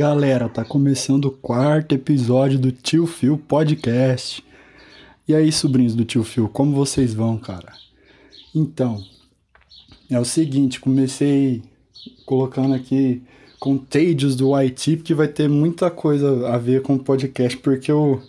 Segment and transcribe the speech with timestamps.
[0.00, 4.42] Galera, tá começando o quarto episódio do Tio Phil Podcast.
[5.28, 7.74] E aí, sobrinhos do Tio Phil, como vocês vão, cara?
[8.54, 9.04] Então,
[10.08, 11.62] é o seguinte, comecei
[12.24, 13.22] colocando aqui
[13.58, 18.22] Contagious do YT, porque vai ter muita coisa a ver com o podcast, porque o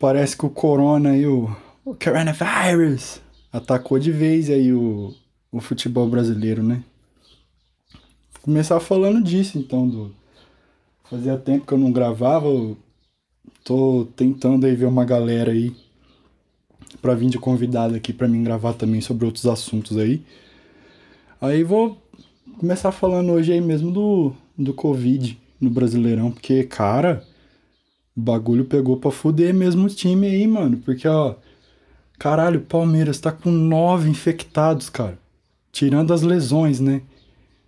[0.00, 3.20] parece que o corona e o, o coronavirus
[3.52, 5.14] atacou de vez aí o,
[5.52, 6.82] o futebol brasileiro, né?
[8.40, 10.23] começar falando disso, então, do
[11.08, 12.76] fazia tempo que eu não gravava, eu
[13.62, 15.74] tô tentando aí ver uma galera aí
[17.00, 20.22] para vir de convidado aqui para mim gravar também sobre outros assuntos aí.
[21.40, 21.98] Aí vou
[22.58, 27.24] começar falando hoje aí mesmo do do Covid no Brasileirão, porque cara,
[28.16, 31.34] o bagulho pegou pra fuder mesmo o time aí, mano, porque ó,
[32.18, 35.18] caralho, o Palmeiras tá com nove infectados, cara.
[35.72, 37.02] Tirando as lesões, né?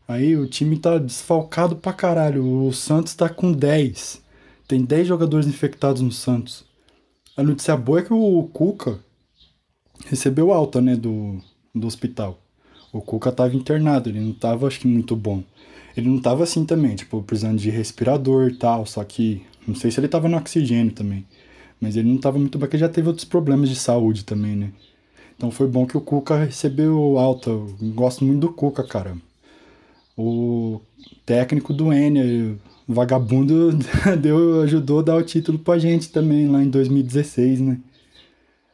[0.09, 2.67] Aí o time tá desfalcado pra caralho.
[2.67, 4.23] O Santos tá com 10.
[4.69, 6.65] Tem 10 jogadores infectados no Santos.
[7.37, 9.01] A notícia boa é que o Cuca
[10.07, 11.41] recebeu alta, né, do,
[11.75, 12.39] do hospital.
[12.93, 15.43] O Cuca tava internado, ele não tava, acho que, muito bom.
[15.97, 19.91] Ele não tava assim também, tipo, precisando de respirador e tal, só que não sei
[19.91, 21.27] se ele tava no oxigênio também.
[21.81, 24.73] Mas ele não tava muito bem, porque já teve outros problemas de saúde também, né?
[25.37, 27.51] Então foi bom que o Cuca recebeu alta.
[27.51, 29.17] Eu gosto muito do Cuca, cara
[30.17, 30.81] o
[31.25, 32.56] técnico do Enia,
[32.89, 33.70] vagabundo,
[34.20, 37.78] deu, ajudou a dar o título pra gente também lá em 2016, né?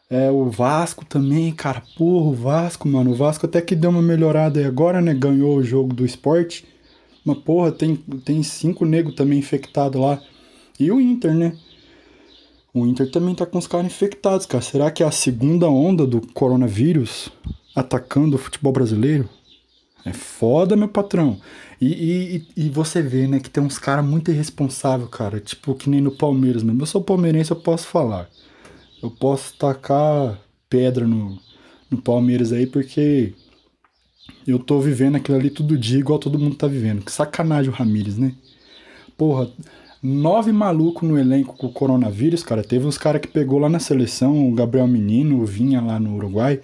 [0.08, 4.02] É, o Vasco também, cara, porra, o Vasco, mano, o Vasco até que deu uma
[4.02, 5.14] melhorada aí agora, né?
[5.14, 6.66] Ganhou o jogo do esporte.
[7.24, 10.20] Mas, porra, tem, tem cinco negros também infectados lá.
[10.78, 11.56] E o Inter, né?
[12.74, 14.62] O Inter também tá com os caras infectados, cara.
[14.62, 17.30] Será que é a segunda onda do coronavírus
[17.74, 19.28] atacando o futebol brasileiro?
[20.04, 21.38] É foda, meu patrão.
[21.80, 25.40] E, e, e você vê, né, que tem uns caras muito irresponsáveis, cara.
[25.40, 26.82] Tipo, que nem no Palmeiras mesmo.
[26.82, 28.28] Eu sou palmeirense, eu posso falar.
[29.02, 31.38] Eu posso tacar pedra no,
[31.90, 33.34] no Palmeiras aí, porque
[34.46, 37.04] eu tô vivendo aquilo ali todo dia, igual todo mundo tá vivendo.
[37.04, 38.34] Que sacanagem o Ramires, né?
[39.16, 39.50] Porra,
[40.02, 42.64] nove malucos no elenco com o coronavírus, cara.
[42.64, 46.16] Teve uns caras que pegou lá na seleção, o Gabriel Menino, o Vinha lá no
[46.16, 46.60] Uruguai.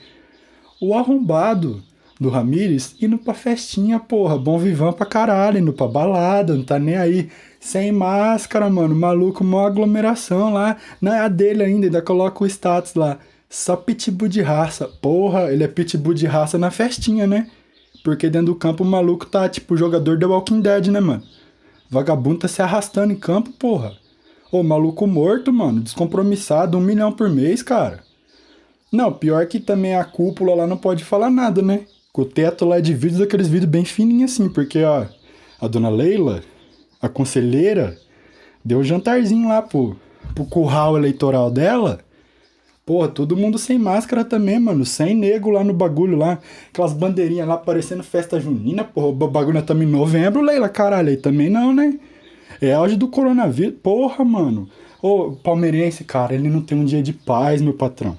[0.81, 1.83] O arrombado
[2.19, 4.37] do Ramires indo pra festinha, porra.
[4.37, 7.29] Bom vivão pra caralho, indo pra balada, não tá nem aí.
[7.61, 8.95] Sem máscara, mano.
[8.95, 10.77] Maluco, mó aglomeração lá.
[11.01, 13.19] Não é a dele ainda, ainda coloca o status lá.
[13.49, 14.89] Só pitbull de raça.
[15.01, 17.49] Porra, ele é pitbull de raça na festinha, né?
[18.05, 21.23] Porque dentro do campo o maluco tá tipo jogador The Walking Dead, né, mano?
[21.91, 23.93] Vagabundo tá se arrastando em campo, porra.
[24.51, 25.81] Ô, maluco morto, mano.
[25.81, 28.01] Descompromissado, um milhão por mês, cara.
[28.91, 31.83] Não, pior que também a cúpula lá não pode falar nada, né?
[32.19, 35.07] O teto lá é de vidro, daqueles vidros bem fininhos assim, porque ó,
[35.61, 36.43] a dona Leila,
[37.01, 37.97] a conselheira,
[38.65, 39.97] deu um jantarzinho lá pro,
[40.35, 42.01] pro curral eleitoral dela.
[42.85, 44.85] Porra, todo mundo sem máscara também, mano.
[44.85, 46.41] Sem nego lá no bagulho lá.
[46.73, 49.07] Aquelas bandeirinhas lá parecendo festa junina, porra.
[49.07, 51.11] O bagulho estamos em novembro, Leila, caralho.
[51.11, 52.01] Aí também não, né?
[52.61, 53.79] É auge do coronavírus.
[53.81, 54.69] Porra, mano.
[55.01, 58.19] Ô, palmeirense, cara, ele não tem um dia de paz, meu patrão.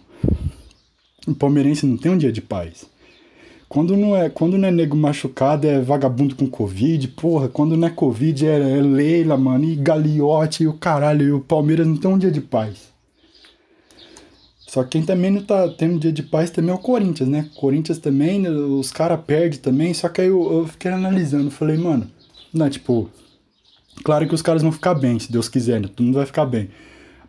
[1.28, 2.89] O palmeirense não tem um dia de paz.
[3.70, 7.48] Quando não é, quando não é nego machucado, é vagabundo com Covid, porra.
[7.48, 11.40] Quando não é Covid, é, é Leila, mano, e Galiote, e o caralho, e o
[11.40, 12.90] Palmeiras não tem um dia de paz.
[14.68, 17.30] Só que quem também não tá tendo um dia de paz também é o Corinthians,
[17.30, 17.48] né?
[17.56, 19.94] Corinthians também, os caras perdem também.
[19.94, 22.10] Só que aí eu, eu fiquei analisando, falei, mano,
[22.52, 23.08] não, tipo,
[24.04, 25.88] claro que os caras vão ficar bem, se Deus quiser, né?
[25.88, 26.70] todo mundo vai ficar bem.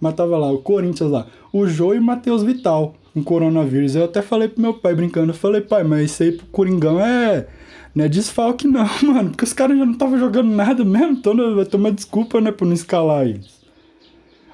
[0.01, 3.95] Mas tava lá, o Corinthians lá, o Jô e o Matheus Vital com coronavírus.
[3.95, 7.01] Eu até falei pro meu pai brincando, eu falei, pai, mas isso aí pro Coringão
[7.01, 7.47] é.
[7.95, 11.57] Não é desfalque não, mano, porque os caras já não estavam jogando nada mesmo, então
[11.57, 13.61] vai ter uma desculpa, né, por não escalar eles.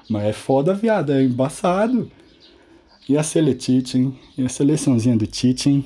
[0.09, 2.09] Mas é foda, viado, é embaçado.
[3.07, 4.19] E a Seletite, hein?
[4.37, 5.85] E a seleçãozinha do Tite, hein?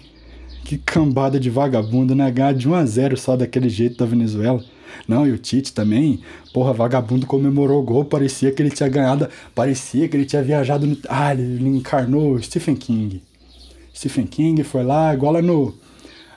[0.63, 2.29] Que cambada de vagabundo, né?
[2.31, 4.63] Ganhar de 1 a 0 só daquele jeito da Venezuela.
[5.07, 6.19] Não, e o Tite também,
[6.53, 10.85] porra, vagabundo comemorou o gol, parecia que ele tinha ganhado, parecia que ele tinha viajado
[10.87, 10.97] no.
[11.07, 13.21] Ah, ele encarnou Stephen King.
[13.93, 15.73] Stephen King foi lá, igual lá no,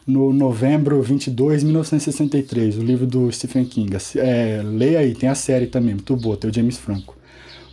[0.07, 3.97] no novembro 22 de 1963, o livro do Stephen King.
[4.17, 7.17] É, leia aí, tem a série também, muito boa, tem o James Franco.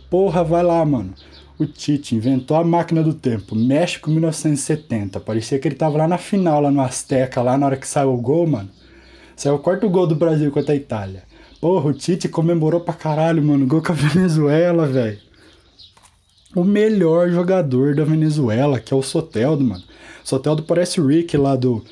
[0.08, 1.12] Porra, vai lá, mano.
[1.58, 5.20] O Tite inventou a máquina do tempo, México 1970.
[5.20, 8.12] Parecia que ele tava lá na final, lá no Azteca, lá na hora que saiu
[8.12, 8.68] o gol, mano.
[9.42, 11.24] Saiu o quarto gol do Brasil contra a Itália.
[11.60, 13.66] Porra, o Tite comemorou pra caralho, mano.
[13.66, 15.18] Gol com a Venezuela, velho.
[16.54, 19.82] O melhor jogador da Venezuela, que é o Soteldo, mano.
[20.22, 21.82] Soteldo parece o Rick lá do,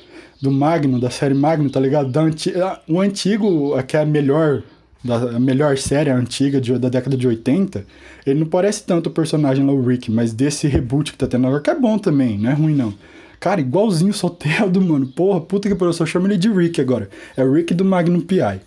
[0.41, 2.09] do Magno, da série Magno, tá ligado?
[2.09, 2.53] Da anti...
[2.55, 4.63] Ah, o antigo, que é a melhor
[5.03, 7.85] da melhor série antiga de, da década de 80,
[8.25, 11.47] ele não parece tanto o personagem lá, o Rick, mas desse reboot que tá tendo
[11.47, 12.93] agora, que é bom também, não é ruim não.
[13.41, 15.07] Cara, igualzinho o Soteldo, mano.
[15.07, 17.09] Porra, puta que pariu, eu só chamo ele de Rick agora.
[17.35, 18.61] É o Rick do Magnum P.I.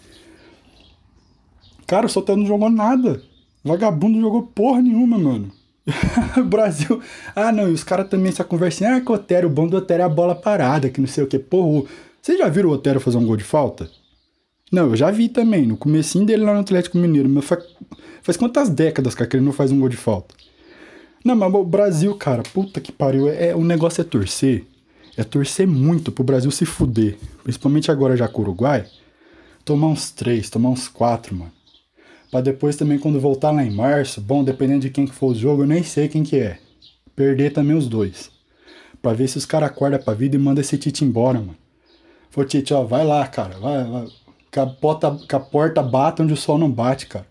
[1.87, 3.23] Cara, o Soteldo não jogou nada.
[3.62, 5.53] Vagabundo não jogou porra nenhuma, mano.
[6.44, 7.00] Brasil.
[7.37, 9.76] Ah, não, e os caras também, essa conversinha, ah, que o Otero, o bom do
[9.76, 11.38] Otero é a bola parada, que não sei o que.
[11.38, 11.87] Porra,
[12.20, 13.88] vocês já viram o Otero fazer um gol de falta?
[14.73, 17.65] Não, eu já vi também, no comecinho dele lá no Atlético Mineiro, mas faz,
[18.23, 20.35] faz quantas décadas, cara, que ele não faz um gol de falta?
[21.25, 24.67] Não, mas o Brasil, cara, puta que pariu, é, é, o negócio é torcer.
[25.17, 27.17] É torcer muito pro Brasil se fuder.
[27.43, 28.85] Principalmente agora já com o Uruguai.
[29.65, 31.53] Tomar uns três, tomar uns quatro, mano.
[32.31, 35.35] Pra depois também, quando voltar lá em março, bom, dependendo de quem que for o
[35.35, 36.59] jogo, eu nem sei quem que é.
[37.17, 38.31] Perder também os dois.
[39.00, 41.56] Pra ver se os caras acordam pra vida e mandam esse Tite embora, mano.
[42.29, 43.56] Falou, Tite, ó, vai lá, cara.
[43.59, 44.09] Vai, vai.
[44.50, 47.27] Que a, porta, que a porta bate onde o sol não bate, cara.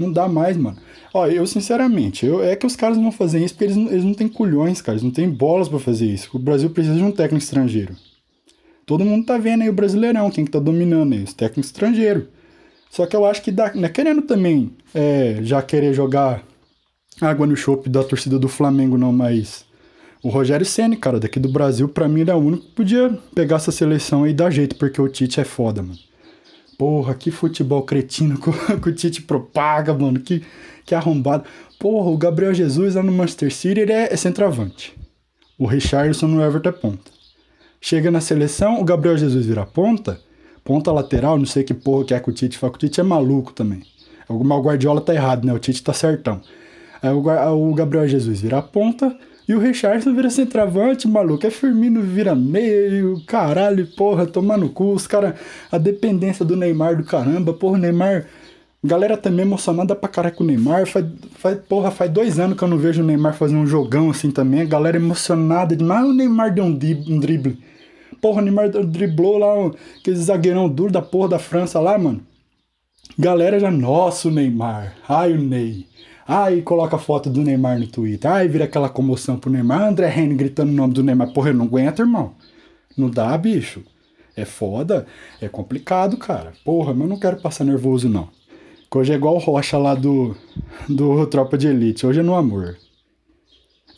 [0.00, 0.78] Não dá mais, mano.
[1.12, 4.02] Ó, eu sinceramente, eu, é que os caras não vão fazer isso porque eles, eles
[4.02, 4.94] não têm culhões, cara.
[4.94, 6.30] Eles não têm bolas para fazer isso.
[6.32, 7.94] O Brasil precisa de um técnico estrangeiro.
[8.86, 11.22] Todo mundo tá vendo aí o Brasileirão, quem que tá dominando aí?
[11.22, 12.24] Os técnicos estrangeiros.
[12.90, 16.42] Só que eu acho que dá, né, querendo também é, já querer jogar
[17.20, 19.66] água no chope da torcida do Flamengo, não, mas
[20.22, 23.16] o Rogério Ceni, cara, daqui do Brasil, para mim ele é o único que podia
[23.34, 26.09] pegar essa seleção e dar jeito, porque o Tite é foda, mano.
[26.80, 30.42] Porra, que futebol cretino que, o Tite propaga, mano, que,
[30.86, 31.44] que arrombado.
[31.78, 34.98] Porra, o Gabriel Jesus lá no Manchester City, ele é, é centroavante.
[35.58, 37.10] O Richardson no Everton é ponta.
[37.82, 40.18] Chega na seleção, o Gabriel Jesus vira ponta,
[40.64, 42.98] ponta lateral, não sei que porra que é que o Tite fala, que o Tite
[42.98, 43.82] é maluco também.
[44.26, 45.52] O Guardiola tá errado, né?
[45.52, 46.40] O Tite tá certão.
[47.02, 49.14] Aí o, Gabriel Jesus vira ponta
[49.50, 51.44] e o Richardson vira centroavante, maluco.
[51.44, 54.92] É Firmino vira meio, caralho, porra, tomar no cu.
[54.92, 55.34] Os caras,
[55.72, 58.26] a dependência do Neymar do caramba, porra, Neymar.
[58.82, 60.86] Galera também emocionada pra caralho com o Neymar.
[60.86, 64.08] Faz, faz, porra, faz dois anos que eu não vejo o Neymar fazer um jogão
[64.08, 64.60] assim também.
[64.60, 66.06] A galera emocionada demais.
[66.06, 66.68] O Neymar deu um,
[67.08, 67.58] um drible
[68.20, 72.20] porra, o Neymar driblou lá aquele zagueirão duro da porra da França lá, mano.
[73.18, 74.94] Galera já, nossa, o Neymar.
[75.08, 75.86] Ai, o Ney.
[76.32, 78.30] Ai, coloca a foto do Neymar no Twitter.
[78.30, 79.82] Ai, vira aquela comoção pro Neymar.
[79.82, 81.32] André Henry gritando o nome do Neymar.
[81.32, 82.36] Porra, eu não aguento, irmão.
[82.96, 83.82] Não dá, bicho.
[84.36, 85.08] É foda.
[85.40, 86.52] É complicado, cara.
[86.64, 88.28] Porra, mas eu não quero passar nervoso, não.
[88.94, 90.36] Hoje é igual o Rocha lá do,
[90.88, 92.06] do Tropa de Elite.
[92.06, 92.76] Hoje é no amor.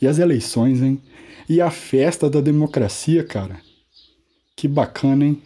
[0.01, 0.99] E as eleições, hein?
[1.47, 3.57] E a festa da democracia, cara.
[4.55, 5.39] Que bacana, hein?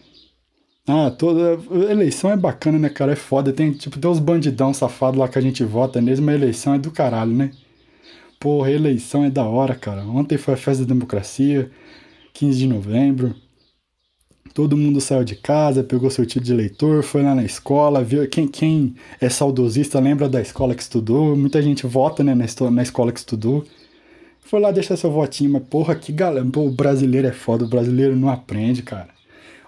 [0.87, 1.59] Ah, toda
[1.91, 3.11] eleição é bacana, né, cara?
[3.11, 3.51] É foda.
[3.51, 6.79] Tem, tipo, tem uns bandidão safado lá que a gente vota mesmo, mas eleição é
[6.79, 7.51] do caralho, né?
[8.39, 10.03] Porra, eleição é da hora, cara.
[10.03, 11.69] Ontem foi a festa da democracia,
[12.33, 13.35] 15 de novembro.
[14.53, 18.27] Todo mundo saiu de casa, pegou seu título de eleitor, foi lá na escola, viu.
[18.29, 21.35] Quem, quem é saudosista lembra da escola que estudou.
[21.35, 23.65] Muita gente vota, né, na, escola que estudou.
[24.39, 26.45] Foi lá deixar seu votinho, mas porra, que galera.
[26.45, 29.16] O brasileiro é foda, o brasileiro não aprende, cara.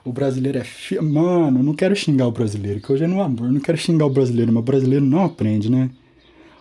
[0.03, 0.63] O brasileiro é.
[0.63, 0.99] Fi...
[0.99, 3.51] Mano, não quero xingar o brasileiro, que hoje é no amor.
[3.51, 5.89] Não quero xingar o brasileiro, mas o brasileiro não aprende, né?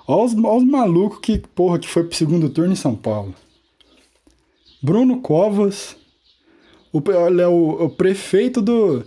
[0.06, 3.34] Olha os, olha os malucos que, porra, que foi pro segundo turno em São Paulo.
[4.82, 5.96] Bruno Covas.
[6.92, 7.02] O,
[7.40, 9.04] é o, o prefeito do.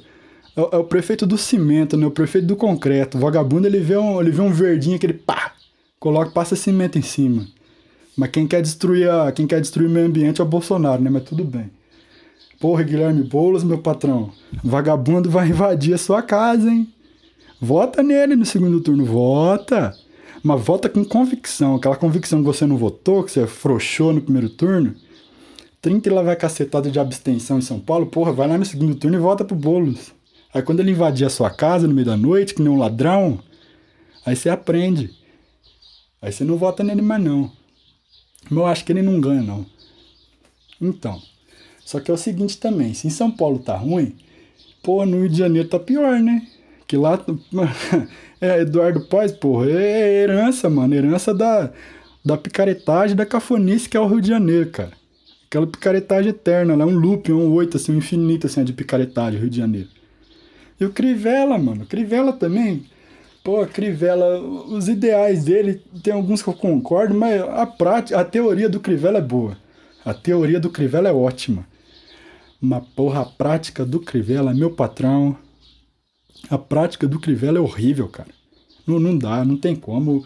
[0.56, 2.06] É, é, o prefeito do cimento, né?
[2.06, 3.18] O prefeito do concreto.
[3.18, 5.54] O vagabundo, ele vê um, ele vê um verdinho, aquele pá!
[6.00, 7.48] Coloca, passa cimento em cima.
[8.16, 11.10] Mas quem quer destruir a, quem quer destruir o meio ambiente é o Bolsonaro, né?
[11.10, 11.70] Mas tudo bem.
[12.62, 14.32] Porra, Guilherme Boulos, meu patrão.
[14.64, 16.88] Vagabundo vai invadir a sua casa, hein?
[17.60, 19.98] Vota nele no segundo turno, vota.
[20.44, 21.76] Mas vota com convicção.
[21.76, 24.96] Aquela convicção que você não votou, que você frouxou no primeiro turno.
[25.82, 28.06] 30 e lá vai cacetada de abstenção em São Paulo.
[28.06, 30.12] Porra, vai lá no segundo turno e vota pro Boulos.
[30.54, 33.40] Aí quando ele invadir a sua casa no meio da noite, que nem um ladrão,
[34.24, 35.10] aí você aprende.
[36.22, 37.52] Aí você não vota nele mais não.
[38.44, 39.66] Mas eu acho que ele não ganha, não.
[40.80, 41.31] Então.
[41.86, 44.16] Só que é o seguinte também, se em São Paulo tá ruim,
[44.84, 46.48] pô, no Rio de Janeiro tá pior, né?
[46.88, 47.24] Que lá.
[48.40, 50.94] é, Eduardo Paz, porra, é herança, mano.
[50.94, 51.72] Herança da,
[52.24, 54.92] da picaretagem, da cafonice que é o Rio de Janeiro, cara.
[55.48, 59.50] Aquela picaretagem eterna, lá, um loop, um oito, assim, um infinito, assim, de picaretagem, Rio
[59.50, 59.90] de Janeiro.
[60.80, 61.86] E o Crivella, mano.
[61.86, 62.86] Crivella também
[63.44, 68.70] Pô, Crivella, os ideais dele, tem alguns que eu concordo, mas a prática, a teoria
[68.70, 69.58] do Crivella é boa.
[70.06, 71.66] A teoria do Crivella é ótima.
[72.62, 75.36] Mas, porra, a prática do Crivella, meu patrão,
[76.48, 78.30] a prática do Crivella é horrível, cara.
[78.86, 80.24] Não, não dá, não tem como.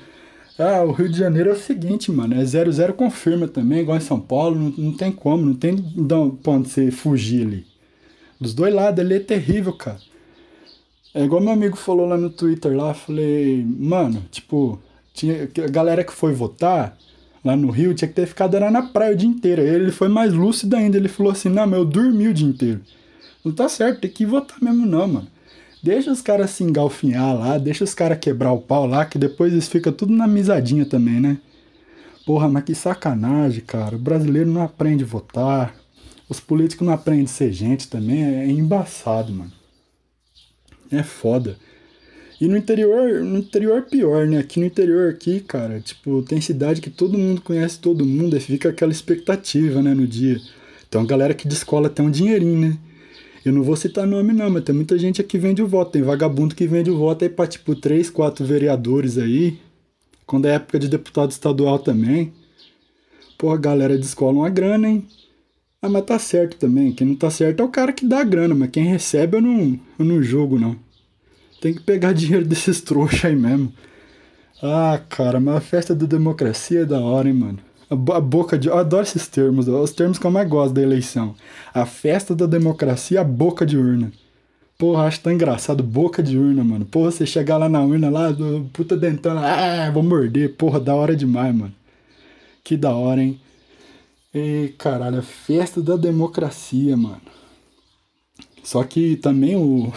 [0.59, 4.01] Ah, o Rio de Janeiro é o seguinte, mano, é 0-0 confirma também, igual em
[4.01, 5.75] São Paulo, não, não tem como, não tem
[6.41, 7.67] pra onde você fugir ali.
[8.39, 9.99] Dos dois lados, ele é terrível, cara.
[11.13, 14.79] É igual meu amigo falou lá no Twitter lá, falei, mano, tipo,
[15.13, 16.97] tinha, a galera que foi votar
[17.45, 19.61] lá no Rio tinha que ter ficado era na praia o dia inteiro.
[19.61, 22.81] Ele foi mais lúcido ainda, ele falou assim, não, mas eu dormi o dia inteiro.
[23.43, 25.27] Não tá certo, tem que votar mesmo não, mano.
[25.83, 29.53] Deixa os caras se engalfinhar lá, deixa os caras quebrar o pau lá, que depois
[29.53, 31.37] eles ficam tudo na misadinha também, né?
[32.25, 33.95] Porra, mas que sacanagem, cara.
[33.95, 35.75] O brasileiro não aprende a votar.
[36.27, 38.23] Os políticos não aprendem a ser gente também.
[38.23, 39.51] É embaçado, mano.
[40.91, 41.55] É foda.
[42.39, 44.39] E no interior, no interior pior, né?
[44.39, 48.41] Aqui no interior aqui, cara, tipo, tem cidade que todo mundo conhece todo mundo, aí
[48.41, 50.39] fica aquela expectativa, né, no dia.
[50.87, 52.77] Então a galera que de escola tem um dinheirinho, né?
[53.45, 55.91] Eu não vou citar nome não, mas tem muita gente aqui que vende o voto.
[55.91, 59.59] Tem vagabundo que vende o voto aí pra, tipo, três, quatro vereadores aí.
[60.25, 62.33] Quando é época de deputado estadual também.
[63.37, 65.05] Pô, a galera descola uma grana, hein?
[65.79, 66.91] Ah, mas tá certo também.
[66.91, 69.41] Quem não tá certo é o cara que dá a grana, mas quem recebe eu
[69.41, 70.75] não, eu não julgo, não.
[71.65, 73.73] Tem que pegar dinheiro desses trouxas aí mesmo.
[74.61, 77.57] Ah, cara, mas a festa da democracia é da hora, hein, mano.
[77.89, 78.67] A boca de.
[78.67, 81.33] Eu adoro esses termos, os termos que eu mais gosto da eleição.
[81.73, 84.11] A festa da democracia, a boca de urna.
[84.77, 86.85] Porra, acho tão engraçado, boca de urna, mano.
[86.85, 88.29] Porra, você chegar lá na urna, lá,
[88.71, 90.53] puta dentando, ah, vou morder.
[90.53, 91.73] Porra, da hora demais, mano.
[92.63, 93.39] Que da hora, hein?
[94.31, 97.34] E caralho, a festa da democracia, mano.
[98.65, 99.93] Só que também o,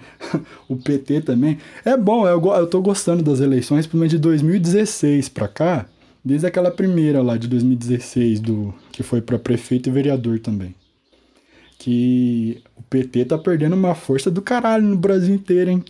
[0.66, 1.58] o PT também.
[1.84, 5.86] É bom, eu, eu tô gostando das eleições, principalmente de 2016 pra cá.
[6.24, 10.74] Desde aquela primeira lá de 2016, do, que foi para prefeito e vereador também.
[11.78, 15.84] Que o PT tá perdendo uma força do caralho no Brasil inteiro, hein?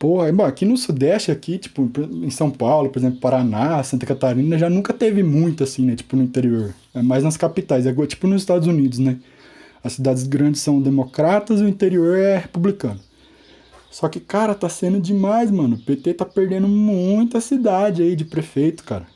[0.00, 1.88] Porra, bom, aqui no Sudeste, aqui, tipo,
[2.22, 5.94] em São Paulo, por exemplo, Paraná, Santa Catarina, já nunca teve muito, assim, né?
[5.94, 6.74] Tipo, no interior.
[6.92, 9.16] É mais nas capitais, é tipo nos Estados Unidos, né?
[9.86, 13.00] As cidades grandes são democratas e o interior é republicano.
[13.90, 15.76] Só que, cara, tá sendo demais, mano.
[15.76, 19.06] O PT tá perdendo muita cidade aí de prefeito, cara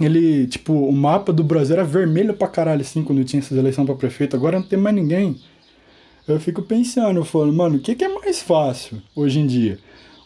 [0.00, 3.84] ele, tipo, o mapa do Brasil era vermelho pra caralho, assim, quando tinha essas eleições
[3.84, 4.34] pra prefeito.
[4.34, 5.36] Agora não tem mais ninguém.
[6.26, 9.78] Eu fico pensando, eu falo, mano, o que, que é mais fácil hoje em dia?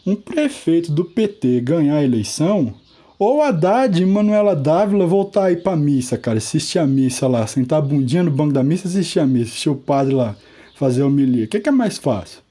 [0.05, 2.73] Um prefeito do PT ganhar a eleição
[3.17, 7.79] ou Haddad e Manuela Dávila voltar aí pra missa, cara, assistir a missa lá, sentar
[7.79, 10.35] a bundinha no banco da missa assistir a missa, assistir o padre lá
[10.75, 11.45] fazer homilia.
[11.45, 12.41] O que, que é mais fácil?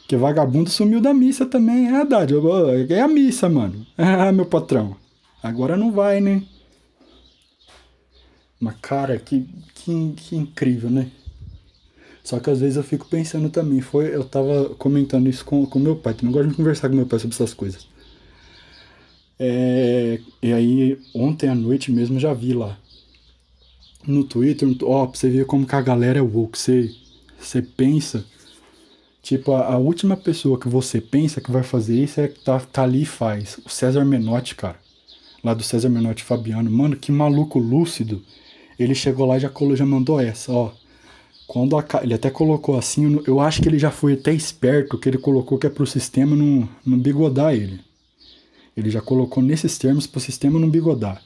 [0.00, 2.32] Porque vagabundo sumiu da missa também, é Haddad.
[2.90, 3.86] É a missa, mano.
[3.96, 4.96] Ah, meu patrão.
[5.42, 6.42] Agora não vai, né?
[8.58, 11.10] Mas, cara, que, que, que incrível, né?
[12.24, 15.78] Só que às vezes eu fico pensando também, foi, eu tava comentando isso com, com
[15.78, 17.86] meu pai, também gosto de conversar com meu pai sobre essas coisas.
[19.38, 22.76] É, e aí, ontem à noite mesmo já vi lá.
[24.06, 26.90] No Twitter, ó, pra você ver como que a galera é woke, você,
[27.38, 28.24] você pensa,
[29.22, 32.58] tipo, a, a, última pessoa que você pensa que vai fazer isso é que tá,
[32.58, 34.78] tá ali e faz, o César Menotti, cara,
[35.44, 38.22] lá do César Menotti Fabiano, mano, que maluco lúcido,
[38.78, 40.72] ele chegou lá e já, já mandou essa, ó.
[41.46, 45.08] Quando a, ele até colocou assim, eu acho que ele já foi até esperto, que
[45.08, 47.80] ele colocou que é pro sistema não, não bigodar ele.
[48.78, 51.20] Ele já colocou nesses termos pro sistema não bigodar.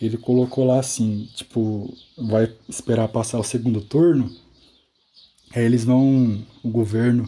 [0.00, 4.30] Ele colocou lá assim, tipo, vai esperar passar o segundo turno,
[5.54, 7.26] aí eles vão, o governo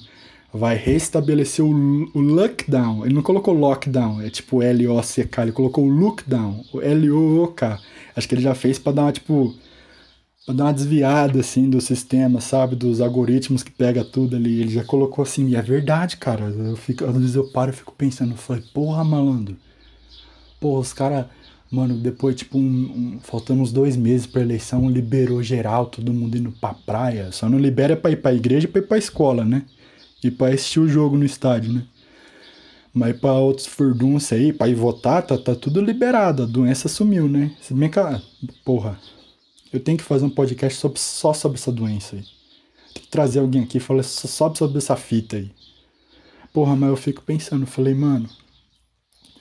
[0.53, 1.71] vai restabelecer o,
[2.13, 3.07] o lockdown.
[3.07, 7.81] Ele não colocou lockdown, é tipo L-O-C-K, ele colocou o lockdown, o L-O-O-K.
[8.15, 9.55] Acho que ele já fez para dar tipo,
[10.45, 12.75] pra dar uma desviada, assim, do sistema, sabe?
[12.75, 14.61] Dos algoritmos que pega tudo ali.
[14.61, 16.45] Ele já colocou assim, e é verdade, cara.
[16.45, 19.57] Eu fico, às vezes eu paro e fico pensando, falei, porra, malandro.
[20.59, 21.27] Porra, os caras,
[21.71, 26.37] mano, depois, tipo, um, um, faltando uns dois meses pra eleição, liberou geral, todo mundo
[26.37, 27.33] indo pra praia.
[27.33, 29.65] Só não libera pra ir pra igreja e pra ir pra escola, né?
[30.23, 31.85] E pra assistir o jogo no estádio, né?
[32.93, 36.43] Mas para outros furdunços aí, para ir votar, tá, tá tudo liberado.
[36.43, 37.53] A doença sumiu, né?
[37.61, 38.01] Se bem que,
[38.65, 38.99] porra,
[39.73, 42.25] eu tenho que fazer um podcast sobre, só sobre essa doença aí.
[42.95, 45.51] Tem que trazer alguém aqui e falar só sobre essa fita aí.
[46.53, 48.29] Porra, mas eu fico pensando, falei, mano,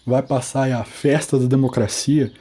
[0.05, 2.31] vai passar aí a festa da democracia,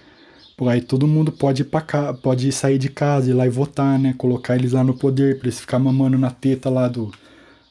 [0.56, 3.50] por aí todo mundo pode ir pra cá, pode sair de casa, ir lá e
[3.50, 4.14] votar, né?
[4.18, 7.10] Colocar eles lá no poder, pra eles ficar mamando na teta lá do,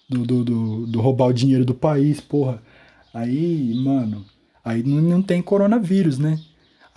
[0.09, 2.61] do, do, do, do roubar o dinheiro do país, porra.
[3.13, 4.25] Aí, mano,
[4.63, 6.39] aí não, não tem coronavírus, né?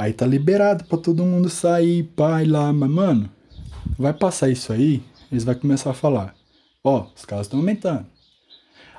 [0.00, 3.28] Aí tá liberado pra todo mundo sair, pai lá, mas, mano,
[3.98, 6.34] vai passar isso aí, eles vão começar a falar.
[6.82, 8.06] Ó, os casos estão aumentando.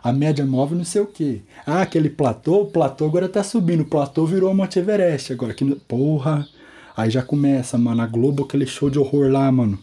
[0.04, 1.42] A média móvel não sei o quê.
[1.66, 3.82] Ah, aquele platô, o platô agora tá subindo.
[3.82, 5.56] O platô virou Monte Everest agora.
[5.56, 6.48] Que, porra.
[6.96, 8.04] Aí já começa, mano.
[8.04, 9.80] A Globo, aquele show de horror lá, mano.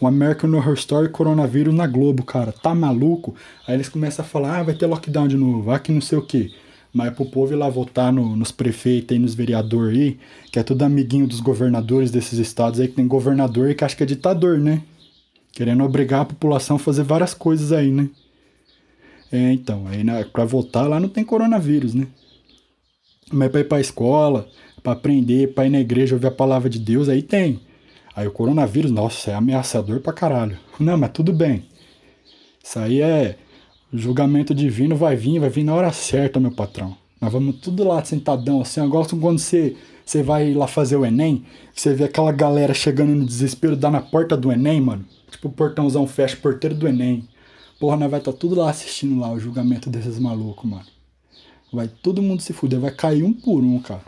[0.00, 2.50] o American Horror Story coronavírus na Globo, cara.
[2.50, 3.34] Tá maluco?
[3.68, 6.16] Aí eles começam a falar, ah, vai ter lockdown de novo, ah, que não sei
[6.16, 6.50] o quê.
[6.92, 10.18] Mas pro povo ir lá votar no, nos prefeitos e nos vereadores aí,
[10.50, 14.02] que é tudo amiguinho dos governadores desses estados aí, que tem governador que acha que
[14.02, 14.82] é ditador, né?
[15.52, 18.10] Querendo obrigar a população a fazer várias coisas aí, né?
[19.30, 22.06] É, então, aí né, pra votar lá não tem coronavírus, né?
[23.32, 24.46] Mas pra ir pra escola,
[24.82, 27.60] pra aprender, pra ir na igreja ouvir a palavra de Deus, aí tem.
[28.14, 30.58] Aí o coronavírus, nossa, é ameaçador pra caralho.
[30.78, 31.64] Não, mas tudo bem.
[32.62, 33.38] Isso aí é.
[33.92, 36.96] O julgamento divino vai vir, vai vir na hora certa, meu patrão.
[37.20, 41.44] Nós vamos tudo lá sentadão, assim, igual quando você, você vai lá fazer o Enem,
[41.74, 45.04] você vê aquela galera chegando no desespero, dá na porta do Enem, mano.
[45.30, 47.28] Tipo, o portãozão fecha, porteiro do Enem.
[47.78, 50.86] Porra, nós vai estar tá tudo lá assistindo lá o julgamento desses malucos, mano.
[51.70, 54.02] Vai todo mundo se fuder, vai cair um por um, cara.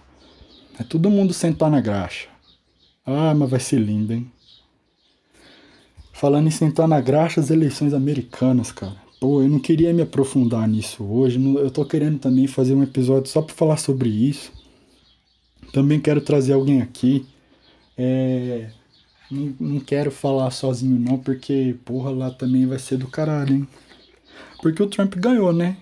[0.79, 2.29] É todo mundo sentar na graxa.
[3.05, 4.31] Ah, mas vai ser lindo, hein?
[6.11, 9.04] Falando em sentar na graxa, as eleições americanas, cara.
[9.25, 11.43] Pô, eu não queria me aprofundar nisso hoje.
[11.57, 14.53] Eu tô querendo também fazer um episódio só pra falar sobre isso.
[15.73, 17.25] Também quero trazer alguém aqui.
[17.97, 18.69] É
[19.31, 23.69] não, não quero falar sozinho não, porque, porra, lá também vai ser do caralho, hein?
[24.61, 25.79] Porque o Trump ganhou, né?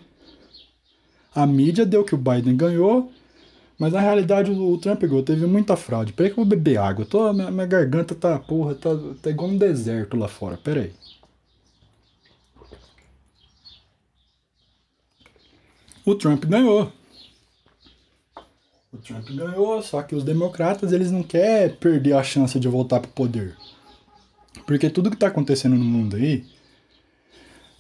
[1.35, 3.11] A mídia deu que o Biden ganhou,
[3.77, 6.13] mas na realidade o, o Trump ganhou, teve muita fraude.
[6.13, 7.05] Peraí que eu vou beber água.
[7.05, 10.57] tô, minha, minha garganta tá, porra, tá, tá igual um deserto lá fora.
[10.57, 10.93] Peraí.
[16.05, 16.93] O Trump ganhou.
[18.93, 23.01] O Trump ganhou, só que os democratas eles não querem perder a chance de voltar
[23.01, 23.57] pro poder.
[24.67, 26.45] Porque tudo que tá acontecendo no mundo aí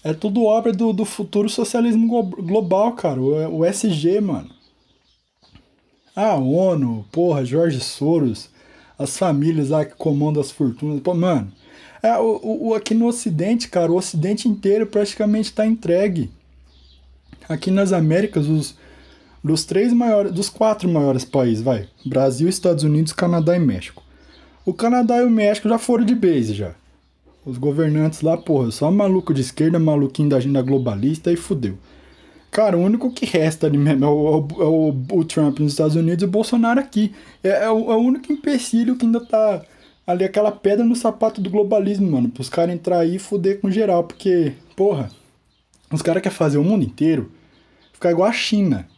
[0.04, 3.20] é tudo obra do, do futuro socialismo global, cara.
[3.20, 4.50] O, o SG, mano.
[6.14, 8.50] A ONU, porra, Jorge Soros,
[8.98, 11.00] as famílias lá que comandam as fortunas.
[11.00, 11.52] Pô, mano,
[12.02, 16.30] é, o, o, aqui no Ocidente, cara, o Ocidente inteiro praticamente tá entregue.
[17.48, 18.76] Aqui nas Américas, os,
[19.42, 24.02] dos três maiores, dos quatro maiores países, vai, Brasil, Estados Unidos, Canadá e México.
[24.64, 26.74] O Canadá e o México já foram de base já.
[27.44, 31.76] Os governantes lá, porra, só maluco de esquerda, maluquinho da agenda globalista e fudeu.
[32.52, 35.96] Cara, o único que resta ali mesmo é o, é o, o Trump nos Estados
[35.96, 37.12] Unidos e o Bolsonaro aqui.
[37.42, 39.62] É, é, o, é o único empecilho que ainda tá
[40.06, 42.28] ali, aquela pedra no sapato do globalismo, mano.
[42.28, 44.04] Pros caras entrar aí e fuder com geral.
[44.04, 45.10] Porque, porra,
[45.96, 47.30] os caras querem fazer o mundo inteiro
[48.02, 48.88] ficar igual a China.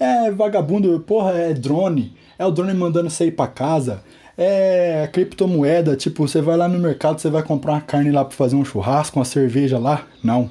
[0.00, 2.16] É vagabundo, porra, é drone.
[2.38, 4.02] É o drone mandando você ir pra casa.
[4.36, 8.36] É criptomoeda, tipo, você vai lá no mercado, você vai comprar uma carne lá pra
[8.36, 10.06] fazer um churrasco, uma cerveja lá.
[10.22, 10.48] Não.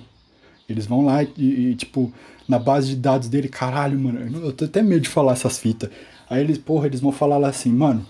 [0.70, 2.12] Eles vão lá e, e tipo,
[2.48, 5.90] na base de dados dele, caralho, mano, eu tô até medo de falar essas fitas.
[6.30, 8.06] Aí eles, porra, eles vão falar lá assim, mano,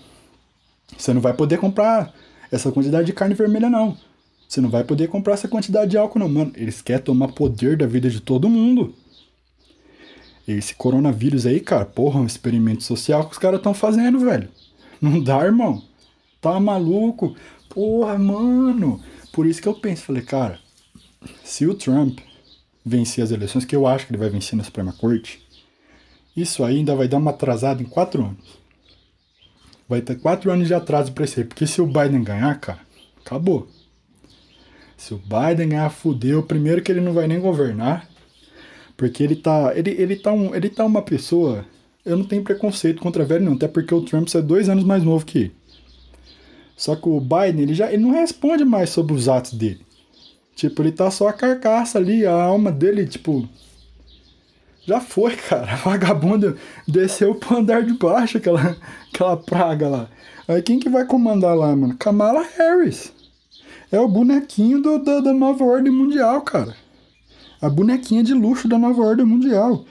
[0.96, 2.12] você não vai poder comprar
[2.50, 3.96] essa quantidade de carne vermelha, não.
[4.48, 6.52] Você não vai poder comprar essa quantidade de álcool, não, mano.
[6.56, 8.94] Eles querem tomar poder da vida de todo mundo.
[10.46, 14.48] Esse coronavírus aí, cara, porra, um experimento social que os caras estão fazendo, velho.
[15.00, 15.82] Não dá, irmão.
[16.40, 17.36] Tá maluco?
[17.68, 18.98] Porra, mano.
[19.32, 20.58] Por isso que eu penso, falei, cara,
[21.44, 22.20] se o Trump
[22.84, 25.46] vencer as eleições, que eu acho que ele vai vencer na Suprema Corte,
[26.34, 28.58] isso aí ainda vai dar uma atrasada em quatro anos.
[29.86, 31.44] Vai ter quatro anos de atraso pra isso aí.
[31.44, 32.80] Porque se o Biden ganhar, cara,
[33.20, 33.68] acabou.
[34.98, 36.42] Se o Biden ganhar, fudeu.
[36.42, 38.06] Primeiro que ele não vai nem governar.
[38.96, 39.72] Porque ele tá.
[39.74, 41.64] Ele, ele, tá um, ele tá uma pessoa.
[42.04, 43.52] Eu não tenho preconceito contra velho, não.
[43.54, 45.56] Até porque o Trump é dois anos mais novo que ele.
[46.76, 49.80] Só que o Biden, ele já ele não responde mais sobre os atos dele.
[50.56, 53.48] Tipo, ele tá só a carcaça ali, a alma dele, tipo.
[54.84, 55.76] Já foi, cara.
[55.76, 56.56] Vagabundo
[56.88, 58.76] desceu pro andar de baixo, aquela,
[59.14, 60.10] aquela praga lá.
[60.48, 61.96] Aí quem que vai comandar lá, mano?
[61.96, 63.16] Kamala Harris.
[63.90, 66.74] É o bonequinho do, do da nova ordem mundial, cara
[67.60, 69.84] a bonequinha de luxo da nova ordem mundial.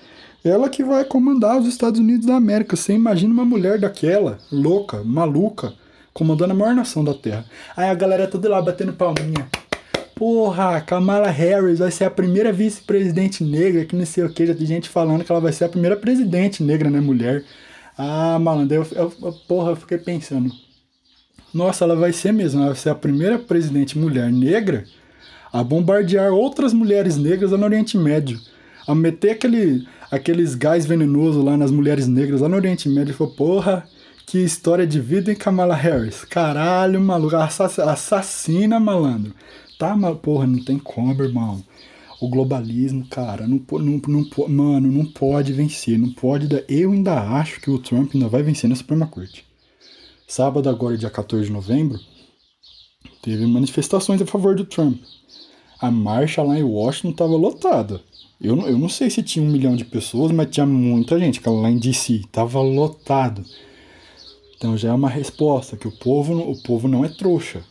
[0.43, 2.75] Ela que vai comandar os Estados Unidos da América.
[2.75, 5.73] Você imagina uma mulher daquela, louca, maluca,
[6.13, 7.45] comandando a maior nação da Terra.
[7.75, 9.47] Aí a galera toda lá batendo palminha.
[10.15, 14.55] Porra, Kamala Harris vai ser a primeira vice-presidente negra, que não sei o que, já
[14.55, 17.43] tem gente falando que ela vai ser a primeira presidente negra, né, mulher.
[17.95, 20.51] Ah, malandro, eu, eu, porra, eu fiquei pensando.
[21.53, 24.85] Nossa, ela vai ser mesmo, ela vai ser a primeira presidente mulher negra
[25.51, 28.39] a bombardear outras mulheres negras lá no Oriente Médio,
[28.87, 33.13] a meter aquele, aqueles gás venenoso lá nas mulheres negras lá no Oriente Médio.
[33.13, 33.87] Falou, porra,
[34.25, 36.25] que história de vida em Kamala Harris.
[36.25, 39.33] Caralho, maluco, assassina, malandro.
[39.79, 41.63] Tá, porra, não tem como, irmão.
[42.19, 46.49] O globalismo, cara, não, não, não, mano, não pode vencer, não pode.
[46.67, 49.46] Eu ainda acho que o Trump ainda vai vencer na Suprema Corte.
[50.27, 51.99] Sábado agora, dia 14 de novembro,
[53.27, 55.01] Teve manifestações a favor do Trump.
[55.81, 58.01] A marcha lá em Washington estava lotada.
[58.39, 61.39] Eu, não, eu não sei se tinha um milhão de pessoas, mas tinha muita gente.
[61.39, 63.43] Aquela lá em DC estava lotado.
[64.55, 67.63] Então já é uma resposta que o povo, o povo não é trouxa.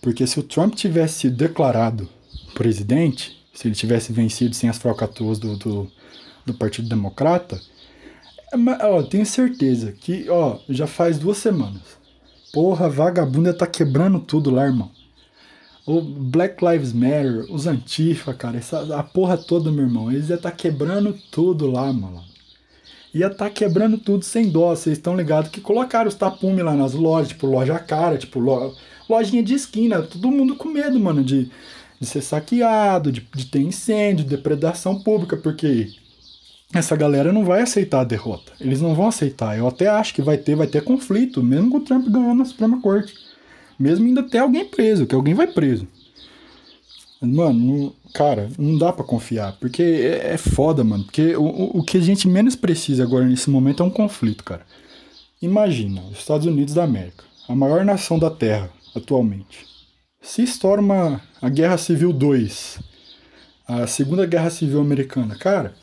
[0.00, 2.08] Porque se o Trump tivesse sido declarado
[2.54, 5.90] presidente, se ele tivesse vencido sem as falcatruas do, do,
[6.46, 7.60] do Partido Democrata,
[8.82, 11.82] ó, tenho certeza que, ó, já faz duas semanas.
[12.52, 14.90] Porra, vagabunda tá quebrando tudo lá, irmão.
[15.86, 20.38] O Black Lives Matter, os Antifa, cara, essa, a porra toda, meu irmão, eles ia
[20.38, 22.22] tá quebrando tudo lá, mano.
[23.12, 24.74] Ia tá quebrando tudo sem dó.
[24.74, 28.74] Vocês estão ligados que colocaram os tapumes lá nas lojas, tipo loja cara, tipo lo,
[29.08, 31.50] lojinha de esquina, todo mundo com medo, mano, de,
[32.00, 35.92] de ser saqueado, de, de ter incêndio, depredação pública, porque
[36.78, 38.52] essa galera não vai aceitar a derrota.
[38.60, 39.56] Eles não vão aceitar.
[39.56, 42.44] Eu até acho que vai ter, vai ter conflito, mesmo com o Trump ganhando na
[42.44, 43.14] Suprema Corte.
[43.78, 45.86] Mesmo ainda ter alguém preso, que alguém vai preso.
[47.20, 51.04] Mano, cara, não dá para confiar, porque é, é, foda, mano.
[51.04, 54.62] Porque o, o que a gente menos precisa agora nesse momento é um conflito, cara.
[55.40, 59.66] Imagina, os Estados Unidos da América, a maior nação da Terra atualmente.
[60.20, 62.78] Se estoura uma, a Guerra Civil 2,
[63.66, 65.74] a Segunda Guerra Civil Americana, cara,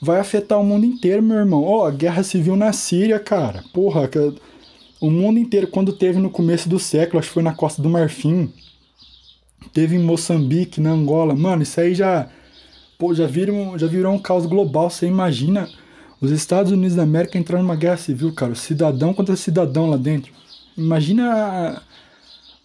[0.00, 1.62] vai afetar o mundo inteiro, meu irmão.
[1.62, 3.64] Ó, oh, guerra civil na Síria, cara.
[3.72, 4.08] Porra,
[5.00, 7.88] o mundo inteiro, quando teve no começo do século, acho que foi na Costa do
[7.88, 8.52] Marfim,
[9.72, 11.34] teve em Moçambique, na Angola.
[11.34, 12.28] Mano, isso aí já,
[12.98, 14.90] pô, já, viram, já virou um caos global.
[14.90, 15.68] Você imagina
[16.20, 18.54] os Estados Unidos da América entrando numa guerra civil, cara.
[18.54, 20.32] Cidadão contra cidadão lá dentro.
[20.76, 21.82] Imagina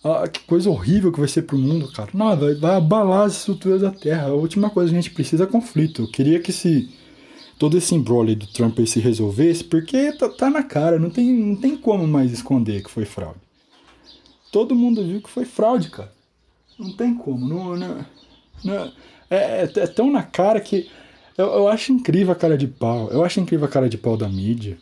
[0.04, 2.10] a, que coisa horrível que vai ser pro mundo, cara.
[2.14, 4.28] Não, vai, vai abalar as estruturas da Terra.
[4.28, 6.04] A última coisa que a gente precisa é conflito.
[6.04, 6.90] Eu queria que se
[7.62, 11.56] todo esse embrolho do Trump se resolvesse, porque tá, tá, na cara, não tem, não
[11.56, 13.38] tem como mais esconder que foi fraude.
[14.52, 16.12] Todo mundo viu que foi fraude, cara.
[16.80, 17.48] Não tem como.
[17.48, 18.06] Não, não,
[18.64, 18.92] não
[19.30, 20.90] é, é, é, tão na cara que.
[21.38, 23.12] Eu, eu acho incrível a cara de pau.
[23.12, 24.80] Eu acho incrível a cara de pau da mídia.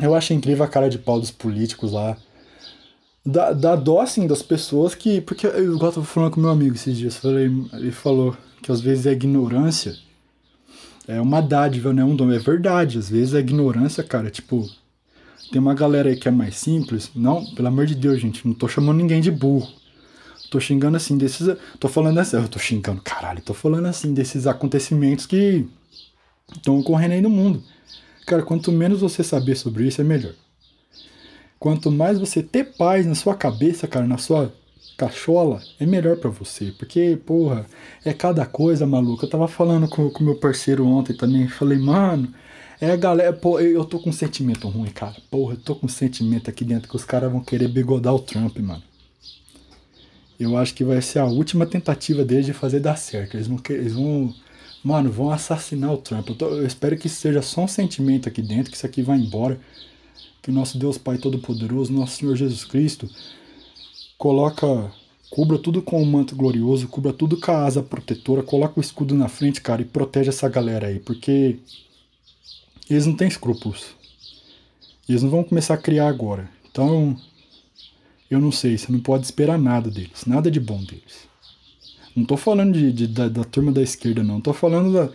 [0.00, 2.16] Eu acho incrível a cara de pau dos políticos lá.
[3.24, 5.20] Dá, dá dó, assim, das pessoas que.
[5.20, 7.16] Porque eu tava falando com meu amigo esses dias.
[7.16, 9.96] Falei, ele falou que às vezes é ignorância
[11.06, 12.04] é uma dádiva, né?
[12.04, 12.30] Um dom.
[12.30, 12.98] É verdade.
[12.98, 14.68] Às vezes a ignorância, cara, tipo.
[15.52, 17.10] Tem uma galera aí que é mais simples.
[17.14, 18.46] Não, pelo amor de Deus, gente.
[18.46, 19.68] Não tô chamando ninguém de burro.
[20.50, 21.56] Tô xingando assim desses.
[21.78, 22.36] Tô falando assim.
[22.36, 23.40] Eu tô xingando, caralho.
[23.42, 25.66] Tô falando assim desses acontecimentos que
[26.54, 27.62] estão ocorrendo aí no mundo.
[28.26, 30.32] Cara, quanto menos você saber sobre isso, é melhor.
[31.58, 34.52] Quanto mais você ter paz na sua cabeça, cara, na sua
[34.96, 36.72] cachola, é melhor para você.
[36.78, 37.66] Porque, porra,
[38.04, 39.24] é cada coisa, maluco.
[39.24, 41.48] Eu tava falando com o meu parceiro ontem também.
[41.48, 42.32] Falei, mano,
[42.80, 43.32] é galera.
[43.32, 45.16] Pô, eu tô com um sentimento ruim, cara.
[45.30, 48.20] Porra, eu tô com um sentimento aqui dentro que os caras vão querer bigodar o
[48.20, 48.82] Trump, mano.
[50.38, 53.36] Eu acho que vai ser a última tentativa deles de fazer dar certo.
[53.36, 53.60] Eles vão.
[53.70, 54.34] Eles vão
[54.86, 56.28] mano, vão assassinar o Trump.
[56.28, 59.16] Eu, tô, eu espero que seja só um sentimento aqui dentro, que isso aqui vá
[59.16, 59.58] embora.
[60.40, 63.10] Que o nosso Deus Pai Todo-Poderoso, nosso Senhor Jesus Cristo,
[64.18, 64.90] coloca,
[65.30, 69.14] cubra tudo com o manto glorioso, cubra tudo com a asa protetora, coloca o escudo
[69.14, 71.58] na frente, cara, e protege essa galera aí, porque
[72.88, 73.94] eles não têm escrúpulos.
[75.08, 76.48] Eles não vão começar a criar agora.
[76.70, 77.16] Então,
[78.30, 81.26] eu não sei, você não pode esperar nada deles, nada de bom deles.
[82.14, 84.40] Não tô falando de, de da, da, turma da esquerda, não.
[84.40, 85.10] Tô falando da,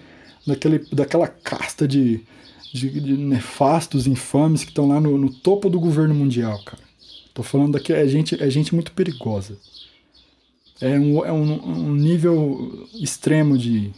[0.46, 2.22] daquele, daquela casta de,
[2.72, 6.91] de, de nefastos, infames que estão lá no, no topo do governo mundial, cara.
[7.34, 9.58] Tô falando daqui, é gente, é gente muito perigosa.
[10.82, 13.91] É um, é um, um nível extremo de,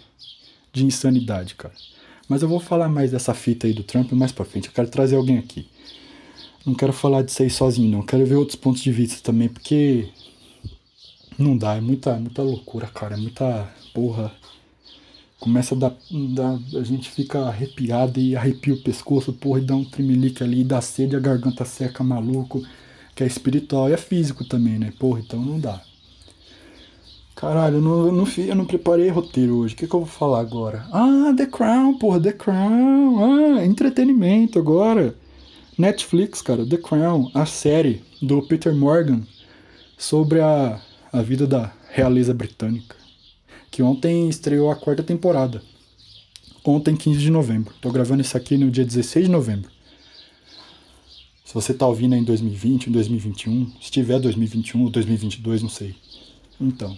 [0.71, 1.73] de insanidade, cara.
[2.27, 4.67] Mas eu vou falar mais dessa fita aí do Trump mais pra frente.
[4.67, 5.67] Eu quero trazer alguém aqui.
[6.65, 8.03] Não quero falar disso aí sozinho, não.
[8.03, 10.09] Quero ver outros pontos de vista também, porque
[11.37, 13.15] não dá, é muita, muita loucura, cara.
[13.15, 14.31] É muita porra.
[15.39, 15.97] Começa a dar,
[16.33, 16.59] dar.
[16.79, 20.79] A gente fica arrepiado e arrepia o pescoço, porra, e dá um tremelique ali, dá
[20.81, 22.63] sede, a garganta seca, maluco
[23.15, 24.91] que é espiritual e é físico também, né?
[24.99, 25.81] Porra, então não dá.
[27.35, 29.73] Caralho, eu não, eu não, eu não preparei roteiro hoje.
[29.73, 30.85] O que, que eu vou falar agora?
[30.91, 33.57] Ah, The Crown, porra, The Crown.
[33.57, 35.15] Ah, entretenimento agora.
[35.77, 39.21] Netflix, cara, The Crown, a série do Peter Morgan
[39.97, 40.79] sobre a,
[41.11, 42.95] a vida da realeza britânica.
[43.71, 45.61] Que ontem estreou a quarta temporada.
[46.63, 47.73] Ontem, 15 de novembro.
[47.81, 49.69] Tô gravando isso aqui no dia 16 de novembro.
[51.53, 55.95] Se você tá ouvindo em 2020, em 2021, se tiver 2021 ou 2022, não sei.
[56.59, 56.97] Então,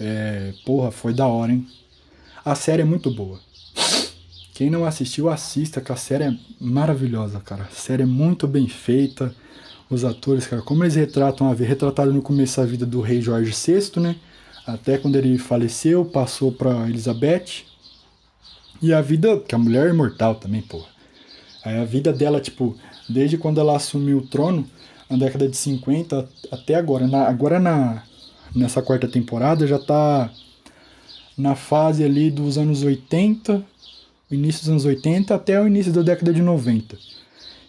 [0.00, 1.64] é, porra, foi da hora, hein?
[2.44, 3.38] A série é muito boa.
[4.52, 7.68] Quem não assistiu, assista, que a série é maravilhosa, cara.
[7.70, 9.32] A série é muito bem feita.
[9.88, 13.22] os atores, cara, como eles retratam a vida, retrataram no começo a vida do rei
[13.22, 14.16] Jorge VI, né?
[14.66, 17.62] Até quando ele faleceu, passou para Elizabeth.
[18.82, 20.88] E a vida, que a mulher é imortal também, porra.
[21.64, 22.76] Aí a vida dela, tipo,
[23.08, 24.66] desde quando ela assumiu o trono,
[25.08, 27.06] na década de 50 até agora.
[27.06, 28.02] Na, agora na,
[28.54, 30.30] nessa quarta temporada já tá
[31.36, 33.64] na fase ali dos anos 80,
[34.30, 36.96] início dos anos 80 até o início da década de 90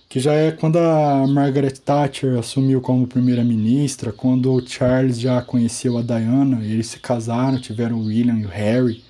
[0.10, 6.00] que já é quando a Margaret Thatcher assumiu como primeira-ministra, quando o Charles já conheceu
[6.00, 9.04] a Diana, eles se casaram, tiveram o William e o Harry.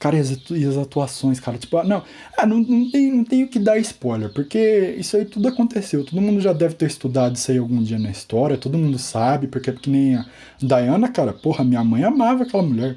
[0.00, 2.02] Cara, e as, e as atuações, cara, tipo, ah, não,
[2.36, 6.20] ah, não, não, tem, não tenho que dar spoiler, porque isso aí tudo aconteceu, todo
[6.22, 9.68] mundo já deve ter estudado isso aí algum dia na história, todo mundo sabe, porque
[9.68, 10.26] é que nem a
[10.58, 12.96] Diana, cara, porra, minha mãe amava aquela mulher.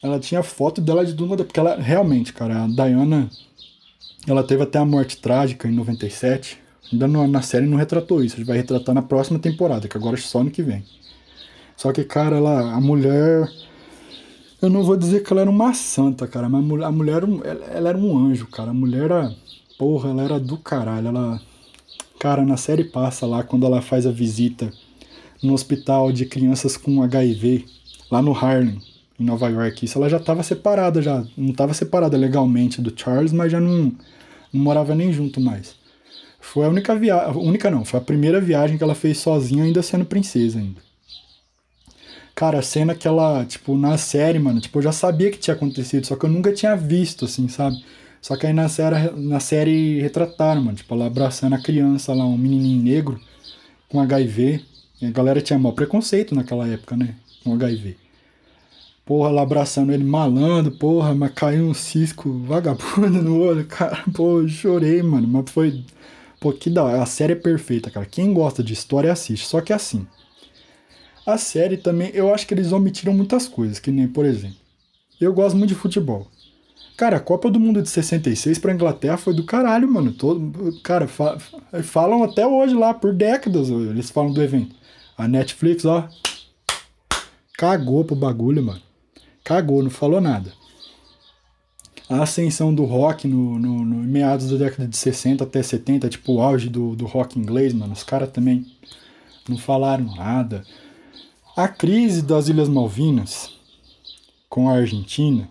[0.00, 3.28] Ela tinha foto dela de Duma, porque ela, realmente, cara, a Diana
[4.26, 6.58] ela teve até a morte trágica em 97.
[6.92, 10.16] Ainda na série não retratou isso, a gente vai retratar na próxima temporada, que agora
[10.16, 10.84] é só ano que vem.
[11.76, 13.48] Só que, cara, ela, a mulher.
[14.60, 17.88] Eu não vou dizer que ela era uma santa, cara, mas a mulher, ela, ela
[17.90, 18.70] era um anjo, cara.
[18.70, 19.34] A mulher era.
[19.78, 21.08] Porra, ela era do caralho.
[21.08, 21.40] Ela.
[22.18, 24.72] Cara, na série passa lá quando ela faz a visita
[25.42, 27.64] no hospital de crianças com HIV,
[28.10, 28.80] lá no Harlem,
[29.18, 29.84] em Nova York.
[29.84, 31.24] Isso ela já estava separada, já.
[31.36, 33.92] Não estava separada legalmente do Charles, mas já não
[34.52, 35.76] não morava nem junto mais.
[36.40, 39.82] Foi a única viagem, única não, foi a primeira viagem que ela fez sozinha, ainda
[39.82, 40.80] sendo princesa ainda.
[42.38, 45.54] Cara, a cena que ela, tipo, na série, mano, tipo, eu já sabia que tinha
[45.56, 47.84] acontecido, só que eu nunca tinha visto, assim, sabe?
[48.22, 52.24] Só que aí na série, na série retrataram, mano, tipo, ela abraçando a criança lá,
[52.24, 53.20] um menininho negro
[53.88, 54.64] com HIV.
[55.02, 57.16] E a galera tinha maior preconceito naquela época, né?
[57.42, 57.96] Com HIV.
[59.04, 64.04] Porra, lá abraçando ele malandro, porra, mas caiu um cisco vagabundo no olho, cara.
[64.14, 65.26] Pô, chorei, mano.
[65.26, 65.84] Mas foi.
[66.38, 67.02] Pô, que da.
[67.02, 68.06] A série é perfeita, cara.
[68.06, 69.44] Quem gosta de história assiste.
[69.44, 70.06] Só que assim.
[71.30, 74.56] A série também, eu acho que eles omitiram muitas coisas, que nem, por exemplo.
[75.20, 76.26] Eu gosto muito de futebol.
[76.96, 80.12] Cara, a Copa do Mundo de 66 pra Inglaterra foi do caralho, mano.
[80.12, 81.38] Todo, cara, fa
[81.82, 84.74] falam até hoje lá, por décadas, eles falam do evento.
[85.16, 86.08] A Netflix, ó,
[87.56, 88.88] cagou pro bagulho, mano
[89.48, 90.52] cagou, não falou nada.
[92.06, 96.34] A ascensão do rock no, no, no meados da década de 60 até 70, tipo
[96.34, 98.66] o auge do, do rock inglês, mano, os caras também
[99.48, 100.64] não falaram nada.
[101.58, 103.50] A crise das Ilhas Malvinas
[104.48, 105.48] com a Argentina,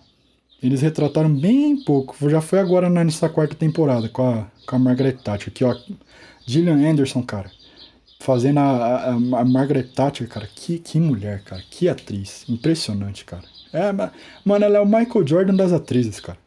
[0.63, 2.15] eles retrataram bem pouco.
[2.29, 5.49] Já foi agora nessa quarta temporada com a, com a Margaret Thatcher.
[5.49, 5.75] Aqui, ó.
[6.45, 7.51] Gillian Anderson, cara.
[8.21, 10.47] Fazendo a, a, a Margaret Thatcher, cara.
[10.55, 11.61] Que, que mulher, cara.
[11.69, 12.45] Que atriz.
[12.47, 13.43] Impressionante, cara.
[13.73, 13.91] É,
[14.45, 16.37] mano, ela é o Michael Jordan das atrizes, cara.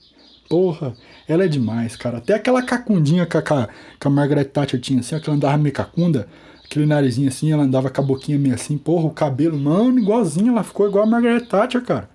[0.48, 0.96] Porra,
[1.28, 2.16] ela é demais, cara.
[2.16, 6.26] Até aquela cacundinha que a, que a Margaret Thatcher tinha, assim, aquela andava meio cacunda,
[6.70, 10.52] aquele narizinho assim, ela andava com a boquinha meio assim, porra, o cabelo, mano, igualzinho,
[10.52, 12.08] ela ficou igual a Margaret Thatcher, cara.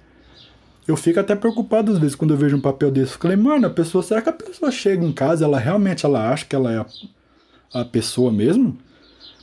[0.87, 3.13] Eu fico até preocupado às vezes quando eu vejo um papel desse.
[3.13, 6.31] Eu falei, mano, a pessoa, será que a pessoa chega em casa, ela realmente ela
[6.31, 8.77] acha que ela é a, a pessoa mesmo?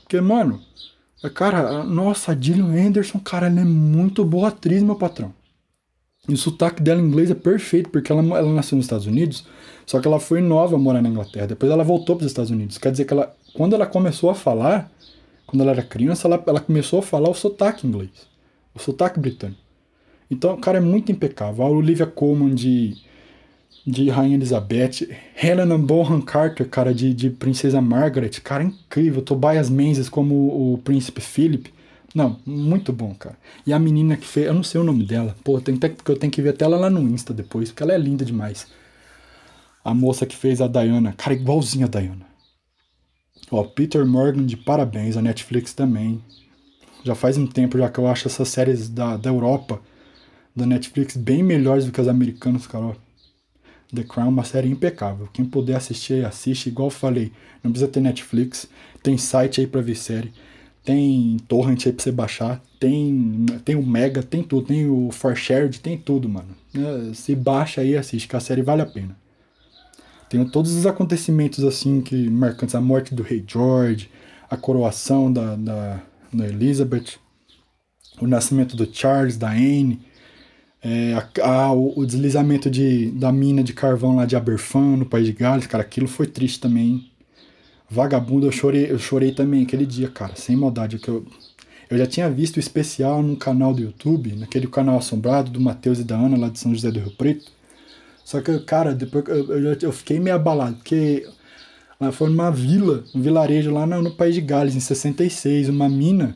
[0.01, 0.63] Porque, mano,
[1.35, 5.35] cara, nossa, a Gillian Anderson, cara, ela é muito boa atriz, meu patrão.
[6.27, 9.45] E o sotaque dela em inglês é perfeito, porque ela, ela nasceu nos Estados Unidos,
[9.85, 11.49] só que ela foi nova morar na Inglaterra.
[11.49, 12.79] Depois ela voltou para os Estados Unidos.
[12.79, 14.91] Quer dizer que ela, quando ela começou a falar,
[15.47, 18.11] quando ela era criança, ela, ela começou a falar o sotaque inglês,
[18.75, 19.61] o sotaque britânico.
[20.31, 21.63] Então, o cara é muito impecável.
[21.63, 22.97] A Olivia Colman de,
[23.87, 29.21] de Rainha Elizabeth, Helena Bonham Carter, cara, de, de Princesa Margaret, cara, incrível.
[29.21, 31.71] Tobias Menzies como o Príncipe Philip.
[32.15, 33.37] Não, muito bom, cara.
[33.67, 36.11] E a menina que fez, eu não sei o nome dela, pô, tem até, porque
[36.11, 38.67] eu tenho que ver até ela lá no Insta depois, porque ela é linda demais.
[39.85, 42.32] A moça que fez a Diana, cara, igualzinha a Diana.
[43.53, 46.21] Ó, Peter Morgan de parabéns, a Netflix também.
[47.05, 49.81] Já faz um tempo já que eu acho essas séries da, da Europa,
[50.57, 52.87] da Netflix, bem melhores do que as americanas, cara.
[52.87, 52.95] Ó.
[53.95, 55.29] The Crown é uma série impecável.
[55.33, 56.69] Quem puder assistir, assiste.
[56.69, 57.31] Igual eu falei,
[57.63, 58.67] não precisa ter Netflix,
[59.03, 60.33] tem site aí pra ver série
[60.85, 65.81] tem torrent aí pra você baixar, tem, tem o Mega, tem tudo, tem o ForShared,
[65.81, 66.57] tem tudo, mano.
[66.75, 69.17] É, se baixa aí e assiste, que a série vale a pena.
[70.33, 74.09] Tem todos os acontecimentos assim que marcantes, a morte do rei George,
[74.49, 77.19] a coroação da, da, da Elizabeth,
[78.19, 80.01] o nascimento do Charles, da Anne,
[80.83, 85.05] é, a, a, o, o, deslizamento de, da mina de carvão lá de Aberfan, no
[85.05, 87.11] País de Gales, cara, aquilo foi triste também.
[87.91, 90.99] Vagabundo, eu chorei, eu chorei também aquele dia, cara, sem maldade.
[90.99, 91.27] Que eu,
[91.91, 95.99] eu já tinha visto o especial num canal do YouTube, naquele canal assombrado do Matheus
[95.99, 97.53] e da Ana, lá de São José do Rio Preto.
[98.33, 101.29] Só que, cara, depois eu, eu, eu fiquei meio abalado, porque
[102.01, 105.87] Ela foi numa vila, um vilarejo lá no, no País de Gales, em 66, uma
[105.87, 106.35] mina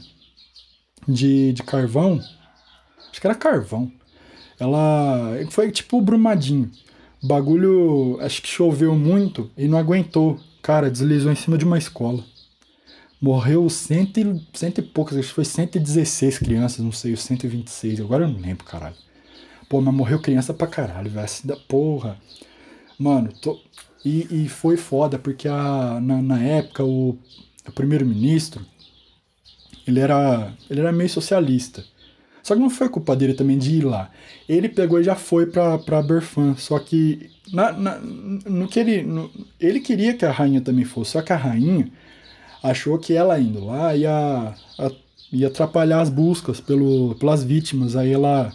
[1.09, 2.21] de, de carvão.
[3.11, 3.91] Acho que era carvão.
[4.61, 6.71] Ela foi tipo Brumadinho.
[7.23, 10.39] O bagulho, acho que choveu muito e não aguentou.
[10.63, 12.23] Cara, deslizou em cima de uma escola.
[13.21, 18.25] Morreu cento e, cento e poucas, acho que foi 116 crianças, não sei, 126, agora
[18.25, 18.97] eu não lembro, caralho.
[19.69, 21.25] Pô, mas morreu criança pra caralho, velho.
[21.25, 22.19] Assim da porra.
[22.99, 23.61] Mano, tô.
[24.05, 27.19] E, e foi foda, porque a, na, na época o,
[27.67, 28.65] o primeiro-ministro
[29.87, 31.85] ele era, ele era meio socialista.
[32.43, 34.11] Só que não foi culpa dele também de ir lá.
[34.49, 36.55] Ele pegou e já foi pra, pra Berfan.
[36.57, 39.03] Só que na, na, no que ele.
[39.03, 41.13] No, ele queria que a rainha também fosse.
[41.13, 41.91] Só que a rainha
[42.63, 44.91] achou que ela indo lá ia, a,
[45.33, 47.97] ia atrapalhar as buscas pelo, pelas vítimas.
[47.97, 48.53] Aí ela,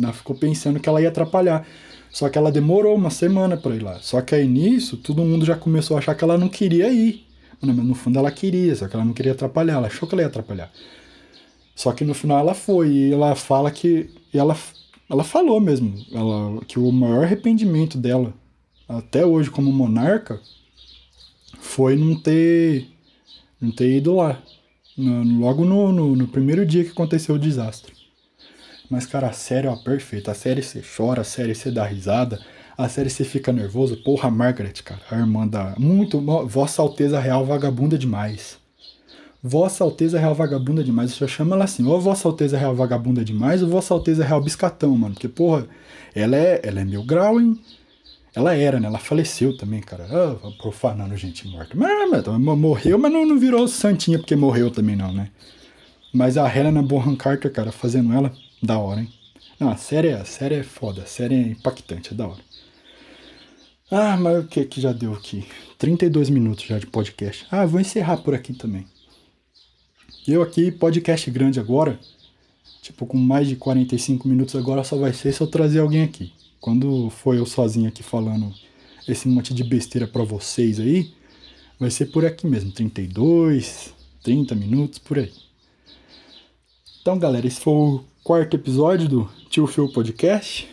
[0.00, 1.66] ela ficou pensando que ela ia atrapalhar.
[2.10, 3.98] Só que ela demorou uma semana para ir lá.
[4.00, 7.26] Só que aí nisso, todo mundo já começou a achar que ela não queria ir.
[7.60, 9.74] Mas no fundo ela queria, só que ela não queria atrapalhar.
[9.74, 10.70] Ela achou que ela ia atrapalhar.
[11.74, 14.10] Só que no final ela foi e ela fala que.
[14.32, 14.56] Ela,
[15.08, 18.32] ela falou mesmo ela, que o maior arrependimento dela,
[18.88, 20.40] até hoje como monarca,
[21.60, 22.88] foi não ter,
[23.60, 24.42] não ter ido lá.
[24.96, 27.92] No, logo no, no, no, primeiro dia que aconteceu o desastre.
[28.92, 30.32] Mas, cara, a série é perfeita.
[30.32, 32.38] A série você chora, a série você dá risada,
[32.76, 33.96] a série você fica nervoso.
[33.96, 35.74] Porra, Margaret, cara, a irmã da.
[35.78, 36.20] Muito.
[36.46, 38.58] Vossa Alteza Real vagabunda demais.
[39.42, 41.10] Vossa Alteza Real Vagabunda demais.
[41.10, 44.42] Eu só chamo ela assim, ou Vossa Alteza Real Vagabunda demais, ou Vossa Alteza Real
[44.42, 45.14] Biscatão, mano.
[45.14, 45.66] Porque, porra,
[46.14, 47.58] ela é, ela é mil grau, hein?
[48.34, 48.88] Ela era, né?
[48.88, 50.06] Ela faleceu também, cara.
[50.10, 51.74] Ah, profanando gente morta.
[51.74, 55.30] Mas, mas morreu, mas não, não virou santinha porque morreu também, não, né?
[56.12, 58.30] Mas a Helena Bonham Carter, cara, fazendo ela,
[58.62, 59.12] da hora, hein?
[59.58, 62.40] Não, a série, a série é foda, a série é impactante, é da hora.
[63.90, 65.44] Ah, mas o que que já deu aqui?
[65.78, 67.46] 32 minutos já de podcast.
[67.50, 68.86] Ah, vou encerrar por aqui também.
[70.26, 71.98] Eu aqui, podcast grande agora,
[72.80, 76.32] tipo, com mais de 45 minutos agora, só vai ser se eu trazer alguém aqui.
[76.60, 78.54] Quando for eu sozinho aqui falando
[79.06, 81.12] esse monte de besteira para vocês aí,
[81.78, 85.32] vai ser por aqui mesmo, 32, 30 minutos, por aí.
[87.00, 90.68] Então, galera, esse foi o quarto episódio do Tio Phil Podcast.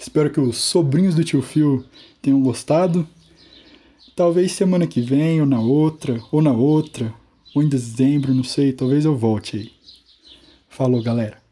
[0.00, 1.84] Espero que os sobrinhos do Tio Phil
[2.22, 3.06] tenham gostado.
[4.16, 7.12] Talvez semana que vem, ou na outra, ou na outra,
[7.54, 9.72] ou em dezembro, não sei, talvez eu volte aí.
[10.68, 11.43] Falou, galera.